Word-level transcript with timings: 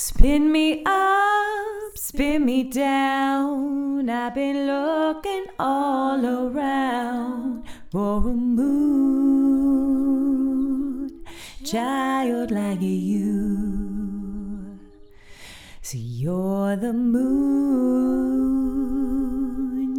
Spin 0.00 0.52
me 0.52 0.84
up, 0.86 1.96
spin 1.96 2.44
me 2.44 2.62
down. 2.62 4.08
I've 4.08 4.32
been 4.32 4.64
looking 4.68 5.46
all 5.58 6.24
around 6.24 7.64
for 7.90 8.18
a 8.18 8.32
moon, 8.32 8.70
child 11.64 12.52
like 12.52 12.80
you. 12.80 14.78
See, 15.82 15.98
you're 15.98 16.76
the 16.76 16.92
moon. 16.92 17.26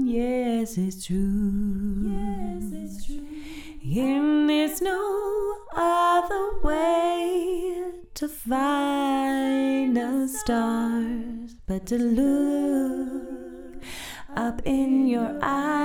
Yes, 0.07 0.77
it's 0.77 1.05
true. 1.05 2.07
Yes, 2.07 2.71
it's 2.71 3.05
true. 3.05 3.27
And 3.83 4.49
there's 4.49 4.81
no 4.81 5.57
other 5.75 6.61
way 6.63 7.91
to 8.13 8.29
find 8.29 8.98
stars 10.39 11.53
but 11.67 11.85
to 11.85 11.97
look 11.97 13.83
up 14.37 14.61
in 14.63 15.05
your 15.07 15.37
eyes. 15.41 15.81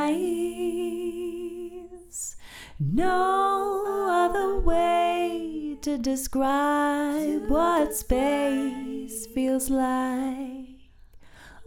No 2.79 4.07
other 4.09 4.61
way 4.61 5.77
to 5.83 5.99
describe 5.99 7.49
what 7.49 7.95
space 7.95 9.27
feels 9.27 9.71
like 9.71 10.91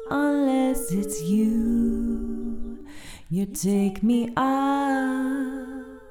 unless 0.09 0.91
it's 0.91 1.21
you. 1.23 2.85
You 3.29 3.47
take 3.47 4.01
me 4.01 4.31
up 4.37 6.01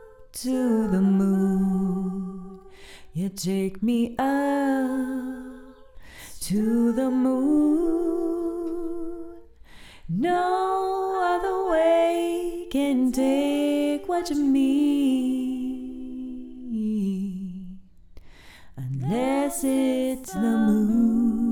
to 0.45 0.89
the 0.89 1.01
moon. 1.01 2.61
You 3.15 3.31
take 3.31 3.83
me 3.83 4.15
up 4.19 5.06
to 6.47 6.93
the 6.93 7.11
moon. 7.11 8.47
No 10.09 11.21
other 11.35 11.69
way 11.73 12.69
can 12.71 13.11
take 13.11 14.07
what 14.09 14.31
you 14.31 14.37
mean 14.37 15.51
unless 18.77 19.65
it's 19.65 20.33
the 20.35 20.39
moon. 20.39 21.46